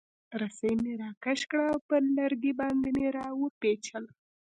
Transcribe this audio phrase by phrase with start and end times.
[0.41, 4.11] رسۍ مې راکش کړه او پر لرګي باندې مې را وپیچله.